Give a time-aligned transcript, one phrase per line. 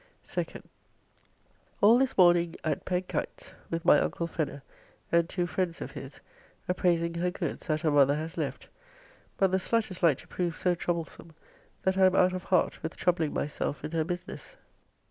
[0.25, 0.63] 2nd.
[1.79, 4.63] All this morning at Pegg Kite's with my uncle Fenner,
[5.11, 6.21] and two friends of his,
[6.67, 8.67] appraising her goods that her mother has left;
[9.37, 11.35] but the slut is like to prove so troublesome
[11.83, 14.57] that I am out of heart with troubling myself in her business.